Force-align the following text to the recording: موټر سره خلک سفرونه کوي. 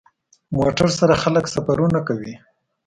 موټر 0.55 0.87
سره 0.99 1.13
خلک 1.23 1.45
سفرونه 1.53 1.99
کوي. 2.07 2.33